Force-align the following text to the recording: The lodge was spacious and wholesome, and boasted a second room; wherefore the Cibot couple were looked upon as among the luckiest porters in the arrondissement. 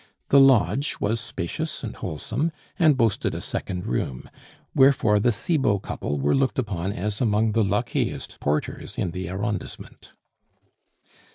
The 0.29 0.39
lodge 0.39 0.99
was 0.99 1.19
spacious 1.21 1.83
and 1.83 1.95
wholesome, 1.95 2.51
and 2.79 2.97
boasted 2.97 3.35
a 3.35 3.39
second 3.39 3.85
room; 3.85 4.31
wherefore 4.73 5.19
the 5.19 5.31
Cibot 5.31 5.83
couple 5.83 6.17
were 6.17 6.33
looked 6.33 6.57
upon 6.57 6.91
as 6.91 7.21
among 7.21 7.51
the 7.51 7.63
luckiest 7.63 8.39
porters 8.39 8.97
in 8.97 9.11
the 9.11 9.29
arrondissement. 9.29 10.13